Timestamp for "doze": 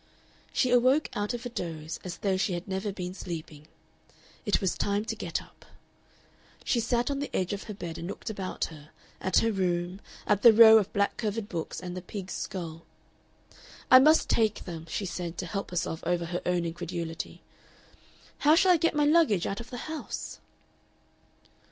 1.49-1.99